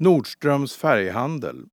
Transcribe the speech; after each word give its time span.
Nordströms 0.00 0.76
färghandel. 0.76 1.68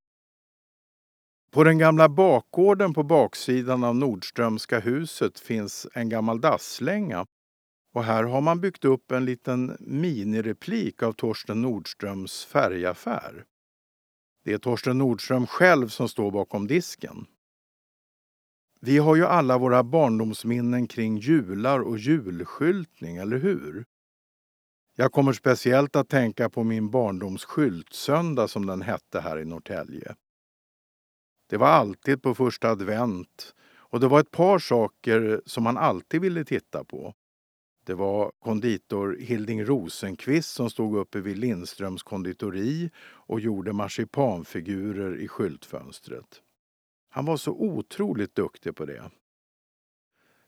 På 1.51 1.63
den 1.63 1.77
gamla 1.77 2.09
bakgården 2.09 2.93
på 2.93 3.03
baksidan 3.03 3.83
av 3.83 3.95
Nordströmska 3.95 4.79
huset 4.79 5.39
finns 5.39 5.87
en 5.93 6.09
gammal 6.09 6.41
dasslänga 6.41 7.25
och 7.93 8.03
här 8.03 8.23
har 8.23 8.41
man 8.41 8.61
byggt 8.61 8.85
upp 8.85 9.11
en 9.11 9.25
liten 9.25 9.77
minireplik 9.79 11.03
av 11.03 11.13
Torsten 11.13 11.61
Nordströms 11.61 12.45
färgaffär. 12.45 13.45
Det 14.43 14.53
är 14.53 14.57
Torsten 14.57 14.97
Nordström 14.97 15.47
själv 15.47 15.87
som 15.87 16.09
står 16.09 16.31
bakom 16.31 16.67
disken. 16.67 17.25
Vi 18.81 18.97
har 18.97 19.15
ju 19.15 19.25
alla 19.25 19.57
våra 19.57 19.83
barndomsminnen 19.83 20.87
kring 20.87 21.17
jular 21.17 21.79
och 21.79 21.97
julskyltning, 21.97 23.17
eller 23.17 23.37
hur? 23.37 23.85
Jag 24.97 25.11
kommer 25.11 25.33
speciellt 25.33 25.95
att 25.95 26.09
tänka 26.09 26.49
på 26.49 26.63
min 26.63 26.89
barndoms 26.89 27.45
skyltsöndag 27.45 28.47
som 28.47 28.65
den 28.65 28.81
hette 28.81 29.19
här 29.19 29.39
i 29.39 29.45
Norrtälje. 29.45 30.15
Det 31.49 31.57
var 31.57 31.67
alltid 31.67 32.21
på 32.21 32.35
första 32.35 32.69
advent 32.69 33.55
och 33.75 33.99
det 33.99 34.07
var 34.07 34.19
ett 34.19 34.31
par 34.31 34.59
saker 34.59 35.41
som 35.45 35.63
man 35.63 35.77
alltid 35.77 36.21
ville 36.21 36.45
titta 36.45 36.83
på. 36.83 37.13
Det 37.85 37.93
var 37.93 38.31
konditor 38.39 39.17
Hilding 39.19 39.65
Rosenqvist 39.65 40.49
som 40.49 40.69
stod 40.69 40.97
uppe 40.97 41.19
vid 41.21 41.37
Lindströms 41.37 42.03
konditori 42.03 42.89
och 43.05 43.39
gjorde 43.39 43.73
marsipanfigurer 43.73 45.17
i 45.17 45.27
skyltfönstret. 45.27 46.41
Han 47.09 47.25
var 47.25 47.37
så 47.37 47.51
otroligt 47.51 48.35
duktig 48.35 48.75
på 48.75 48.85
det. 48.85 49.11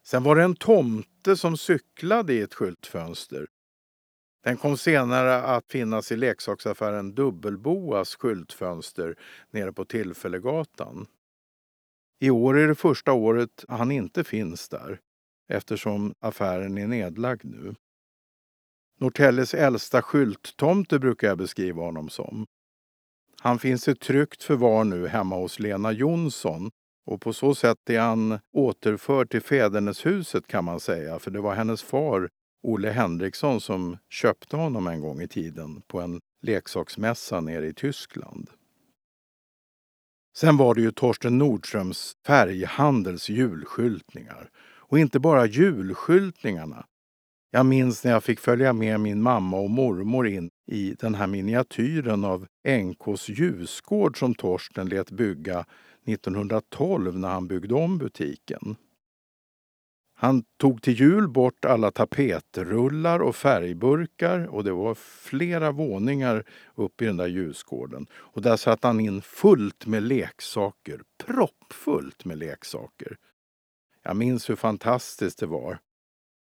Sen 0.03 0.23
var 0.23 0.35
det 0.35 0.43
en 0.43 0.55
tomte 0.55 1.37
som 1.37 1.57
cyklade 1.57 2.33
i 2.33 2.41
ett 2.41 2.53
skyltfönster. 2.53 3.47
Den 4.47 4.57
kom 4.57 4.77
senare 4.77 5.41
att 5.41 5.71
finnas 5.71 6.11
i 6.11 6.15
leksaksaffären 6.15 7.15
Dubbelboas 7.15 8.15
skyltfönster 8.15 9.15
nere 9.51 9.73
på 9.73 9.85
Tillfällegatan. 9.85 11.07
I 12.19 12.29
år 12.29 12.57
är 12.57 12.67
det 12.67 12.75
första 12.75 13.13
året 13.13 13.65
han 13.67 13.91
inte 13.91 14.23
finns 14.23 14.69
där 14.69 14.99
eftersom 15.49 16.13
affären 16.19 16.77
är 16.77 16.87
nedlagd 16.87 17.45
nu. 17.45 17.75
Norrtäljes 18.99 19.53
äldsta 19.53 20.01
skylttomte 20.01 20.99
brukar 20.99 21.27
jag 21.27 21.37
beskriva 21.37 21.83
honom 21.83 22.09
som. 22.09 22.45
Han 23.41 23.59
finns 23.59 23.87
i 23.87 23.95
tryggt 23.95 24.43
förvar 24.43 24.83
nu 24.83 25.07
hemma 25.07 25.35
hos 25.35 25.59
Lena 25.59 25.91
Jonsson 25.91 26.71
och 27.05 27.21
på 27.21 27.33
så 27.33 27.55
sätt 27.55 27.89
är 27.89 27.99
han 27.99 28.39
återförd 28.53 29.29
till 29.29 29.41
fäderneshuset 29.41 30.47
kan 30.47 30.65
man 30.65 30.79
säga, 30.79 31.19
för 31.19 31.31
det 31.31 31.41
var 31.41 31.55
hennes 31.55 31.83
far 31.83 32.29
Olle 32.63 32.89
Henriksson 32.89 33.61
som 33.61 33.97
köpte 34.09 34.55
honom 34.55 34.87
en 34.87 35.01
gång 35.01 35.21
i 35.21 35.27
tiden 35.27 35.81
på 35.81 36.01
en 36.01 36.21
leksaksmässa 36.41 37.41
nere 37.41 37.67
i 37.67 37.73
Tyskland. 37.73 38.49
Sen 40.37 40.57
var 40.57 40.75
det 40.75 40.81
ju 40.81 40.91
Torsten 40.91 41.37
Nordströms 41.37 42.13
färghandels 42.27 43.29
julskyltningar. 43.29 44.49
Och 44.89 44.99
inte 44.99 45.19
bara 45.19 45.45
julskyltningarna. 45.45 46.85
Jag 47.51 47.65
minns 47.65 48.03
när 48.03 48.11
jag 48.11 48.23
fick 48.23 48.39
följa 48.39 48.73
med 48.73 48.99
min 48.99 49.21
mamma 49.21 49.57
och 49.57 49.69
mormor 49.69 50.27
in 50.27 50.49
i 50.71 50.95
den 50.99 51.15
här 51.15 51.27
miniatyren 51.27 52.25
av 52.25 52.47
NKs 52.67 53.29
ljusgård 53.29 54.19
som 54.19 54.35
Torsten 54.35 54.89
lät 54.89 55.11
bygga 55.11 55.65
1912 56.07 57.19
när 57.19 57.29
han 57.29 57.47
byggde 57.47 57.75
om 57.75 57.97
butiken. 57.97 58.75
Han 60.19 60.43
tog 60.57 60.81
till 60.81 60.99
jul 60.99 61.27
bort 61.27 61.65
alla 61.65 61.91
tapetrullar 61.91 63.19
och 63.19 63.35
färgburkar 63.35 64.45
och 64.47 64.63
det 64.63 64.71
var 64.71 64.95
flera 64.95 65.71
våningar 65.71 66.43
upp 66.75 67.01
i 67.01 67.05
den 67.05 67.17
där 67.17 67.27
ljusgården. 67.27 68.07
Och 68.13 68.41
där 68.41 68.57
satt 68.57 68.83
han 68.83 68.99
in 68.99 69.21
fullt 69.21 69.85
med 69.85 70.03
leksaker, 70.03 71.01
proppfullt 71.25 72.25
med 72.25 72.37
leksaker. 72.37 73.17
Jag 74.03 74.15
minns 74.15 74.49
hur 74.49 74.55
fantastiskt 74.55 75.39
det 75.39 75.45
var. 75.45 75.79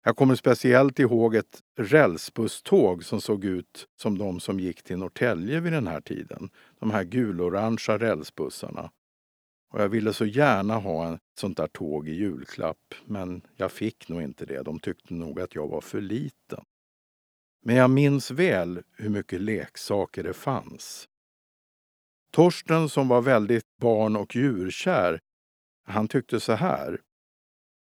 Jag 0.03 0.16
kommer 0.16 0.35
speciellt 0.35 1.00
ihåg 1.00 1.35
ett 1.35 1.59
rälsbusståg 1.77 3.03
som 3.03 3.21
såg 3.21 3.45
ut 3.45 3.88
som 4.01 4.17
de 4.17 4.39
som 4.39 4.59
gick 4.59 4.83
till 4.83 4.97
Norrtälje 4.97 5.59
vid 5.59 5.73
den 5.73 5.88
här 5.88 6.01
tiden. 6.01 6.50
De 6.79 6.91
här 6.91 7.03
gulorangea 7.03 7.97
rälsbussarna. 7.97 8.91
Och 9.75 9.81
jag 9.81 9.90
ville 9.90 10.13
så 10.13 10.25
gärna 10.25 10.78
ha 10.78 11.13
ett 11.13 11.22
sånt 11.40 11.58
där 11.58 11.68
tåg 11.68 12.09
i 12.09 12.12
julklapp, 12.12 12.94
men 13.06 13.41
jag 13.56 13.72
fick 13.72 14.09
nog 14.09 14.22
inte 14.22 14.46
det. 14.46 14.63
De 14.63 14.80
tyckte 14.80 15.13
nog 15.13 15.40
att 15.40 15.56
jag 15.56 15.68
var 15.68 15.81
för 15.81 16.02
liten. 16.02 16.63
Men 17.63 17.75
jag 17.75 17.90
minns 17.90 18.31
väl 18.31 18.81
hur 18.91 19.09
mycket 19.09 19.41
leksaker 19.41 20.24
det 20.24 20.34
fanns. 20.34 21.08
Torsten 22.31 22.90
som 22.90 23.08
var 23.08 23.22
väldigt 23.22 23.78
barn 23.81 24.16
och 24.16 24.36
djurkär, 24.36 25.19
han 25.86 26.07
tyckte 26.07 26.40
så 26.40 26.53
här. 26.53 27.02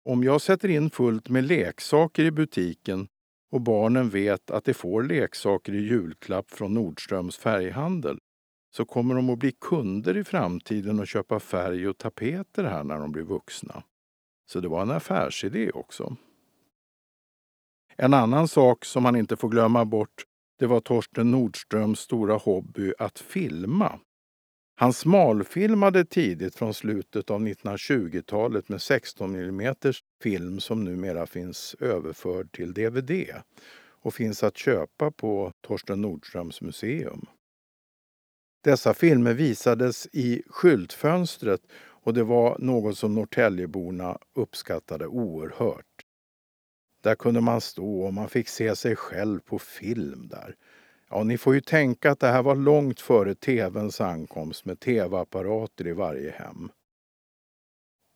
Om 0.05 0.23
jag 0.23 0.41
sätter 0.41 0.69
in 0.69 0.89
fullt 0.89 1.29
med 1.29 1.43
leksaker 1.43 2.25
i 2.25 2.31
butiken 2.31 3.07
och 3.51 3.61
barnen 3.61 4.09
vet 4.09 4.51
att 4.51 4.65
de 4.65 4.73
får 4.73 5.03
leksaker 5.03 5.73
i 5.73 5.87
julklapp 5.87 6.51
från 6.51 6.73
Nordströms 6.73 7.37
färghandel 7.37 8.19
så 8.77 8.85
kommer 8.85 9.15
de 9.15 9.29
att 9.29 9.39
bli 9.39 9.51
kunder 9.51 10.17
i 10.17 10.23
framtiden 10.23 10.99
och 10.99 11.07
köpa 11.07 11.39
färg 11.39 11.87
och 11.87 11.97
tapeter 11.97 12.63
här 12.63 12.83
när 12.83 12.97
de 12.97 13.11
blir 13.11 13.23
vuxna. 13.23 13.83
Så 14.49 14.59
det 14.59 14.67
var 14.67 14.81
en 14.81 14.91
affärsidé 14.91 15.71
också. 15.71 16.15
En 17.95 18.13
annan 18.13 18.47
sak 18.47 18.85
som 18.85 19.03
man 19.03 19.15
inte 19.15 19.37
får 19.37 19.49
glömma 19.49 19.85
bort 19.85 20.23
det 20.59 20.65
var 20.65 20.79
Torsten 20.79 21.31
Nordströms 21.31 21.99
stora 21.99 22.35
hobby 22.35 22.93
att 22.99 23.19
filma. 23.19 23.99
Han 24.75 24.93
smalfilmade 24.93 26.05
tidigt 26.05 26.55
från 26.55 26.73
slutet 26.73 27.31
av 27.31 27.41
1920-talet 27.41 28.69
med 28.69 28.81
16 28.81 29.35
mm 29.35 29.75
film 30.23 30.59
som 30.59 30.83
numera 30.83 31.27
finns 31.27 31.75
överförd 31.79 32.51
till 32.51 32.73
DVD 32.73 33.11
och 34.01 34.13
finns 34.13 34.43
att 34.43 34.57
köpa 34.57 35.11
på 35.11 35.51
Torsten 35.61 36.01
Nordströms 36.01 36.61
museum. 36.61 37.25
Dessa 38.67 38.93
filmer 38.93 39.33
visades 39.33 40.07
i 40.11 40.43
skyltfönstret 40.47 41.61
och 41.77 42.13
det 42.13 42.23
var 42.23 42.57
något 42.59 42.97
som 42.97 43.15
Norrtäljeborna 43.15 44.17
uppskattade 44.35 45.07
oerhört. 45.07 46.05
Där 47.03 47.15
kunde 47.15 47.41
man 47.41 47.61
stå 47.61 48.01
och 48.01 48.13
man 48.13 48.29
fick 48.29 48.49
se 48.49 48.75
sig 48.75 48.95
själv 48.95 49.39
på 49.39 49.59
film 49.59 50.27
där. 50.27 50.55
Ja, 51.09 51.23
ni 51.23 51.37
får 51.37 51.55
ju 51.55 51.61
tänka 51.61 52.11
att 52.11 52.19
det 52.19 52.27
här 52.27 52.43
var 52.43 52.55
långt 52.55 53.01
före 53.01 53.35
tvns 53.35 54.01
ankomst 54.01 54.65
med 54.65 54.79
tv-apparater 54.79 55.87
i 55.87 55.93
varje 55.93 56.31
hem. 56.31 56.69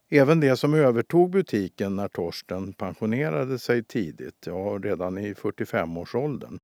Även 0.09 0.39
det 0.39 0.57
som 0.57 0.73
övertog 0.73 1.31
butiken 1.31 1.95
när 1.95 2.07
Torsten 2.07 2.73
pensionerade 2.73 3.59
sig 3.59 3.83
tidigt, 3.83 4.43
ja 4.45 4.79
redan 4.83 5.17
i 5.17 5.33
45-årsåldern, 5.33 6.59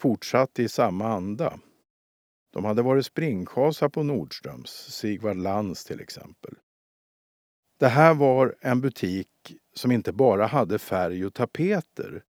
fortsatte 0.00 0.62
i 0.62 0.68
samma 0.68 1.08
anda. 1.08 1.58
De 2.50 2.64
hade 2.64 2.82
varit 2.82 3.06
springchasar 3.06 3.88
på 3.88 4.02
Nordströms, 4.02 4.70
Sigvard 4.70 5.36
Lantz 5.36 5.84
till 5.84 6.00
exempel. 6.00 6.54
Det 7.78 7.88
här 7.88 8.14
var 8.14 8.56
en 8.60 8.80
butik 8.80 9.28
som 9.74 9.92
inte 9.92 10.12
bara 10.12 10.46
hade 10.46 10.78
färg 10.78 11.26
och 11.26 11.34
tapeter. 11.34 12.22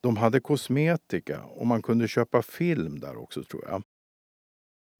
De 0.00 0.16
hade 0.16 0.40
kosmetika 0.40 1.42
och 1.42 1.66
man 1.66 1.82
kunde 1.82 2.08
köpa 2.08 2.42
film 2.42 3.00
där 3.00 3.16
också 3.16 3.44
tror 3.44 3.64
jag. 3.68 3.82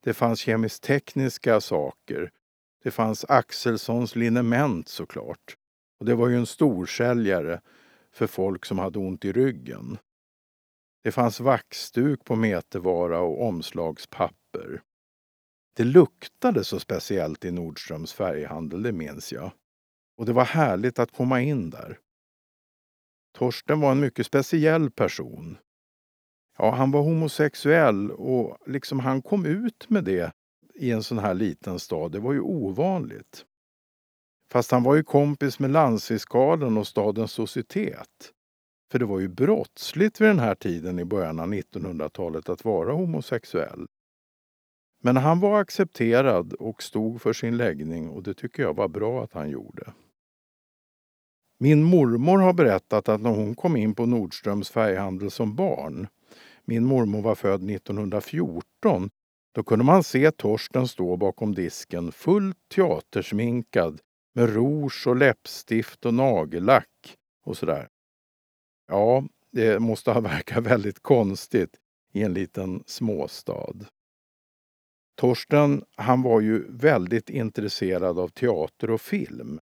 Det 0.05 0.15
fanns 0.15 0.41
kemiskt-tekniska 0.41 1.61
saker. 1.61 2.31
Det 2.83 2.91
fanns 2.91 3.25
Axelssons 3.29 4.17
liniment 4.17 4.89
såklart. 4.89 5.57
Och 6.01 6.07
det 6.07 6.15
var 6.15 6.29
ju 6.29 6.37
en 6.37 6.47
storsäljare 6.47 7.61
för 8.13 8.27
folk 8.27 8.65
som 8.65 8.79
hade 8.79 8.99
ont 8.99 9.25
i 9.25 9.33
ryggen. 9.33 9.99
Det 11.03 11.13
fanns 11.13 11.41
vaxduk 11.41 12.25
på 12.25 12.37
metervara 12.37 13.21
och 13.21 13.47
omslagspapper. 13.47 14.83
Det 15.77 15.85
luktade 15.85 16.65
så 16.65 16.81
speciellt 16.81 17.45
i 17.45 17.51
Nordströms 17.51 18.13
färghandel, 18.13 18.83
det 18.83 18.93
minns 18.93 19.33
jag. 19.33 19.51
Och 20.17 20.27
det 20.27 20.33
var 20.33 20.45
härligt 20.45 20.99
att 20.99 21.13
komma 21.13 21.41
in 21.41 21.71
där. 21.71 21.99
Torsten 23.39 23.81
var 23.81 23.93
en 23.93 24.01
mycket 24.01 24.27
speciell 24.27 24.91
person. 24.91 25.59
Ja, 26.59 26.71
han 26.71 26.91
var 26.91 27.03
homosexuell 27.03 28.11
och 28.11 28.59
liksom 28.67 29.01
han 29.01 29.23
kom 29.23 29.47
ut 29.47 29.91
med 29.91 30.05
det 30.05 30.33
i 30.75 30.91
en 30.91 31.03
sån 31.03 31.19
här 31.19 31.35
liten 31.35 31.79
stad, 31.79 32.13
det 32.13 32.19
var 32.19 32.33
ju 32.33 32.41
ovanligt. 32.41 33.45
Fast 34.53 34.71
han 34.71 34.83
var 34.83 34.95
ju 34.95 35.03
kompis 35.03 35.59
med 35.59 35.71
landsfiskalen 35.71 36.77
och 36.77 36.87
stadens 36.87 37.33
societet. 37.33 38.33
För 38.91 38.99
det 38.99 39.05
var 39.05 39.21
ju 39.21 39.29
brottsligt 39.29 40.21
vid 40.21 40.29
den 40.29 40.39
här 40.39 40.55
tiden 40.55 40.99
i 40.99 41.05
början 41.05 41.41
av 41.41 41.49
1900-talet 41.49 42.49
att 42.49 42.65
vara 42.65 42.93
homosexuell. 42.93 43.87
Men 45.03 45.17
han 45.17 45.41
var 45.41 45.61
accepterad 45.61 46.53
och 46.53 46.83
stod 46.83 47.23
för 47.23 47.33
sin 47.33 47.57
läggning 47.57 48.11
och 48.11 48.23
det 48.23 48.35
tycker 48.35 48.63
jag 48.63 48.77
var 48.77 48.89
bra 48.89 49.25
att 49.25 49.33
han 49.33 49.51
gjorde. 49.51 49.93
Min 51.61 51.83
mormor 51.83 52.39
har 52.39 52.53
berättat 52.53 53.09
att 53.09 53.21
när 53.21 53.31
hon 53.31 53.55
kom 53.55 53.77
in 53.77 53.95
på 53.95 54.07
Nordströms 54.07 54.71
färghandel 54.71 55.31
som 55.31 55.55
barn, 55.55 56.07
min 56.65 56.85
mormor 56.85 57.23
var 57.23 57.35
född 57.35 57.71
1914, 57.71 59.11
Då 59.55 59.63
kunde 59.63 59.85
man 59.85 60.05
se 60.05 60.31
Torsten 60.31 60.89
stå 60.89 61.17
bakom 61.17 61.55
disken 61.55 62.13
fullt 62.13 62.57
teatersminkad 62.75 64.01
med 64.35 64.55
rouge 64.55 65.07
och 65.07 65.17
läppstift 65.17 66.07
och 66.07 66.15
nagellack 66.15 67.17
och 67.45 67.57
sådär. 67.57 67.89
Ja, 68.89 69.25
det 69.51 69.81
måste 69.81 70.11
ha 70.11 70.21
verkat 70.35 70.67
väldigt 70.67 71.03
konstigt 71.03 71.77
i 72.13 72.23
en 72.23 72.35
liten 72.35 72.83
småstad. 72.87 73.75
Torsten, 75.15 75.85
han 75.97 76.23
var 76.23 76.41
ju 76.41 76.65
väldigt 76.69 77.31
intresserad 77.31 78.19
av 78.19 78.29
teater 78.29 78.91
och 78.91 79.01
film. 79.01 79.61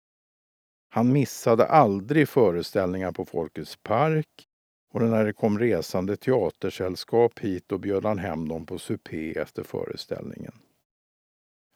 Han 0.90 1.12
missade 1.12 1.66
aldrig 1.66 2.30
föreställningar 2.30 3.12
på 3.12 3.26
Folkets 3.26 3.76
park 3.84 4.48
och 4.94 5.02
när 5.02 5.26
det 5.26 5.34
kom 5.34 5.60
resande 5.60 6.18
teatersällskap 6.18 7.40
hit 7.40 7.72
och 7.72 7.80
bjöd 7.80 8.06
han 8.06 8.20
hem 8.20 8.48
dem 8.48 8.66
på 8.66 8.80
supé 8.80 9.32
efter 9.32 9.64
föreställningen. 9.64 10.54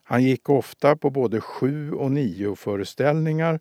Han 0.02 0.22
gick 0.22 0.48
ofta 0.48 0.96
på 0.96 1.10
både 1.10 1.40
sju 1.40 1.92
och 1.92 2.10
nio 2.10 2.54
föreställningar 2.56 3.60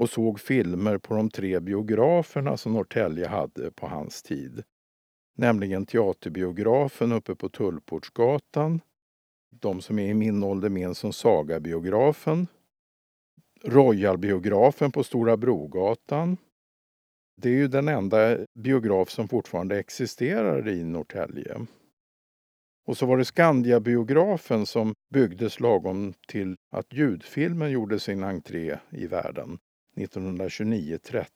och 0.00 0.10
såg 0.10 0.40
filmer 0.40 0.98
på 0.98 1.14
de 1.14 1.30
tre 1.30 1.60
biograferna 1.60 2.56
som 2.56 2.72
Norrtälje 2.72 3.26
hade 3.26 3.70
på 3.70 3.86
hans 3.86 4.22
tid. 4.22 4.62
Nämligen 5.36 5.86
Teaterbiografen 5.86 7.12
uppe 7.12 7.34
på 7.34 7.48
Tullportsgatan, 7.48 8.80
de 9.50 9.80
som 9.80 9.98
är 9.98 10.08
i 10.08 10.14
min 10.14 10.42
ålder 10.42 10.68
minns 10.68 10.98
som 10.98 11.12
Sagabiografen, 11.12 12.46
Royalbiografen 13.64 14.92
på 14.92 15.04
Stora 15.04 15.36
Brogatan. 15.36 16.36
Det 17.36 17.48
är 17.48 17.54
ju 17.54 17.68
den 17.68 17.88
enda 17.88 18.38
biograf 18.54 19.10
som 19.10 19.28
fortfarande 19.28 19.78
existerar 19.78 20.68
i 20.68 20.84
Norrtälje. 20.84 21.66
Och 22.86 22.96
så 22.96 23.06
var 23.06 23.16
det 23.16 23.24
Skandiabiografen 23.24 24.66
som 24.66 24.94
byggdes 25.14 25.60
lagom 25.60 26.14
till 26.28 26.56
att 26.70 26.92
ljudfilmen 26.92 27.70
gjorde 27.70 27.98
sin 27.98 28.24
entré 28.24 28.78
i 28.90 29.06
världen 29.06 29.58
1929-30. 30.06 31.26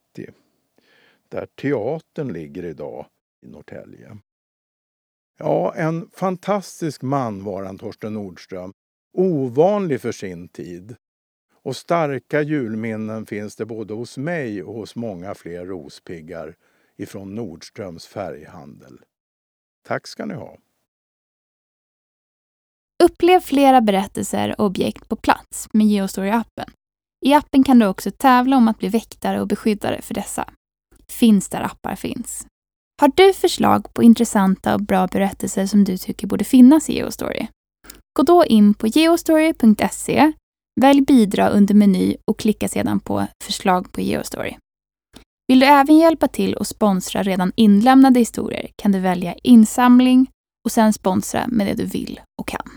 Där 1.29 1.47
teatern 1.47 2.33
ligger 2.33 2.65
idag 2.65 3.07
i 3.43 3.49
Norrtälje. 3.49 4.19
Ja, 5.39 5.75
en 5.75 6.11
fantastisk 6.11 7.03
man 7.03 7.45
var 7.45 7.65
han, 7.65 7.79
Torsten 7.79 8.15
Nordström. 8.15 8.73
Ovanlig 9.13 10.01
för 10.01 10.13
sin 10.13 10.49
tid. 10.49 10.97
Och 11.63 11.77
starka 11.77 12.43
julminnen 12.43 13.27
finns 13.27 13.57
det 13.57 13.67
både 13.67 13.95
hos 13.95 14.19
mig 14.19 14.63
och 14.63 14.75
hos 14.75 14.97
många 14.97 15.35
fler 15.35 15.67
rospiggar 15.67 16.57
ifrån 16.97 17.35
Nordströms 17.35 18.07
färghandel. 18.07 19.01
Tack 19.87 20.07
ska 20.07 20.27
ni 20.27 20.35
ha! 20.35 20.59
Upplev 23.03 23.41
flera 23.41 23.81
berättelser 23.81 24.55
och 24.61 24.67
objekt 24.67 25.09
på 25.09 25.17
plats 25.17 25.69
med 25.73 25.87
Geostory-appen. 25.87 26.71
I 27.27 27.35
appen 27.35 27.65
kan 27.65 27.79
du 27.79 27.87
också 27.87 28.11
tävla 28.11 28.57
om 28.57 28.69
att 28.69 28.79
bli 28.79 28.89
väktare 28.89 29.41
och 29.41 29.47
beskyddare 29.47 30.03
för 30.03 30.15
dessa. 30.15 30.49
Finns 31.09 31.49
där 31.49 31.63
appar 31.63 31.97
finns. 31.97 32.47
Har 33.01 33.13
du 33.15 33.33
förslag 33.33 33.95
på 33.95 34.03
intressanta 34.03 34.75
och 34.75 34.81
bra 34.81 35.07
berättelser 35.07 35.67
som 35.67 35.85
du 35.85 35.97
tycker 35.97 36.27
borde 36.27 36.45
finnas 36.45 36.91
i 36.91 36.95
Geostory? 36.95 37.47
Gå 38.19 38.23
då 38.23 38.45
in 38.45 38.75
på 38.75 38.87
geostory.se, 38.87 40.33
välj 40.81 41.01
bidra 41.01 41.49
under 41.49 41.75
meny 41.75 42.17
och 42.31 42.39
klicka 42.39 42.69
sedan 42.69 43.01
på 43.01 43.27
förslag 43.45 43.93
på 43.93 44.01
Geostory. 44.01 44.57
Vill 45.49 45.61
du 45.61 45.67
även 45.67 45.97
hjälpa 45.97 46.29
till 46.29 46.55
och 46.55 46.67
sponsra 46.67 47.23
redan 47.23 47.53
inlämnade 47.57 48.19
historier 48.19 48.71
kan 48.83 48.93
du 48.93 49.01
välja 49.01 49.35
insamling 49.35 50.27
och 50.65 50.73
sen 50.73 50.93
sponsra 50.93 51.45
med 51.49 51.67
det 51.67 51.75
du 51.75 51.85
vill 51.85 52.21
och 52.41 52.49
kan. 52.49 52.71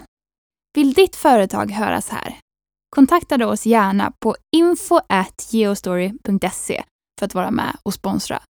Vill 0.77 0.93
ditt 0.93 1.15
företag 1.15 1.71
höras 1.71 2.09
här? 2.09 2.37
Kontakta 2.89 3.37
då 3.37 3.47
oss 3.47 3.65
gärna 3.65 4.11
på 4.19 4.35
info.geostory.se 4.55 6.83
för 7.19 7.25
att 7.25 7.33
vara 7.33 7.51
med 7.51 7.77
och 7.83 7.93
sponsra. 7.93 8.41